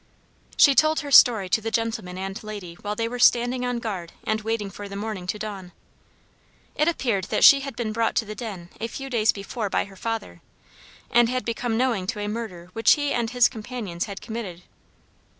She 0.57 0.73
told 0.73 1.01
her 1.01 1.11
story 1.11 1.47
to 1.49 1.61
the 1.61 1.69
gentleman 1.69 2.17
and 2.17 2.41
lady 2.43 2.73
while 2.81 2.95
they 2.95 3.07
were 3.07 3.19
standing 3.19 3.63
on 3.63 3.77
guard 3.77 4.13
and 4.23 4.41
waiting 4.41 4.71
for 4.71 4.89
the 4.89 4.95
morning 4.95 5.27
to 5.27 5.37
dawn. 5.37 5.73
It 6.73 6.87
appeared 6.87 7.25
that 7.25 7.43
she 7.43 7.59
had 7.59 7.75
been 7.75 7.93
brought 7.93 8.15
to 8.15 8.25
the 8.25 8.33
den 8.33 8.69
a 8.79 8.87
few 8.87 9.11
days 9.11 9.31
before 9.31 9.69
by 9.69 9.85
her 9.85 9.95
father, 9.95 10.41
and 11.11 11.29
had 11.29 11.45
become 11.45 11.77
knowing 11.77 12.07
to 12.07 12.19
a 12.19 12.27
murder 12.27 12.71
which 12.73 12.93
he 12.93 13.13
and 13.13 13.29
his 13.29 13.47
companions 13.47 14.05
had 14.05 14.21
committed. 14.21 14.63